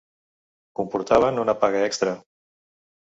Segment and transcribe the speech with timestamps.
[0.79, 2.17] Comportaven una paga extra